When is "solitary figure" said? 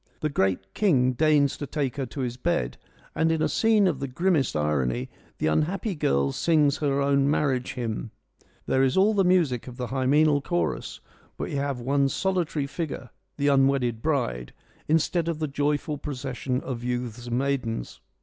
12.09-13.11